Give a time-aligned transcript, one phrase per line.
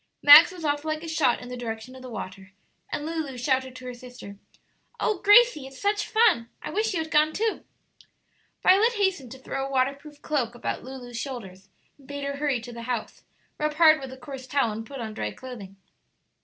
[0.23, 2.53] Max was off like a shot in the direction of the water,
[2.91, 4.37] and Lulu shouted to her sister,
[4.99, 6.49] "Oh Gracie, it's such fun!
[6.59, 7.63] I wish you had gone, too."
[8.63, 11.69] Violet hastened to throw a waterproof cloak about Lulu's shoulders,
[11.99, 13.21] and bade her hurry to the house,
[13.59, 15.75] rub hard with a coarse towel, and put on dry clothing.